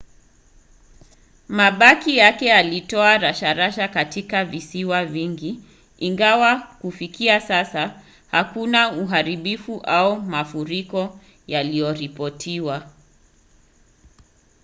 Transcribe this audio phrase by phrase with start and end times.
[1.49, 5.63] mabaki yake yalitoa rasharasha katika visiwa vingi
[5.97, 8.01] ingawa kufikia sasa
[8.31, 12.91] hakuna uharibifu au mafuriko yaliyoripotiwa